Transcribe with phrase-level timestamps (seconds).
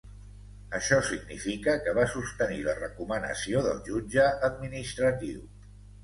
[0.75, 5.45] Això significa que va sostenir la recomanació del jutge administratiu.